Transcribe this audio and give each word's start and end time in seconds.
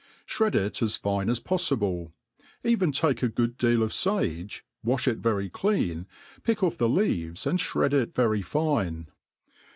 Shred 0.25 0.55
it 0.55 0.81
as 0.81 0.95
fine 0.95 1.29
as 1.29 1.39
poffible; 1.39 2.11
even 2.63 2.91
take 2.91 3.21
a 3.21 3.27
good 3.29 3.55
deal 3.55 3.83
of 3.83 3.91
fage, 3.91 4.63
wa(h 4.83 5.07
it 5.07 5.19
very 5.19 5.47
clean, 5.47 6.07
pick 6.41 6.63
off* 6.63 6.77
the 6.79 6.89
leaves, 6.89 7.45
and 7.45 7.59
flired 7.61 7.93
it 7.93 8.15
very 8.15 8.41
fine. 8.41 9.09